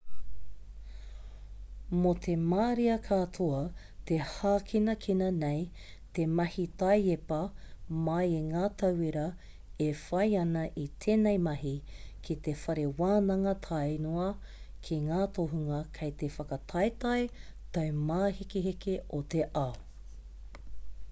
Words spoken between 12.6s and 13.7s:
whare wānanga